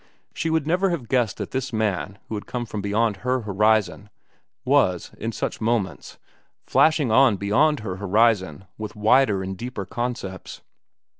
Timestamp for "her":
3.17-3.41, 7.81-7.97